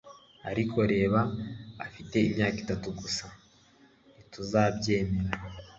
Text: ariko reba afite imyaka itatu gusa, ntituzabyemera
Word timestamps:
ariko 0.49 0.77
reba 0.91 1.21
afite 1.85 2.15
imyaka 2.29 2.57
itatu 2.63 2.87
gusa, 2.99 3.25
ntituzabyemera 4.11 5.37